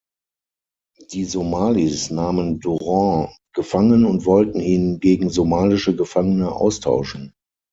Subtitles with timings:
[1.13, 7.33] Die Somalis nahmen Durant gefangen und wollten ihn gegen somalische Gefangene austauschen.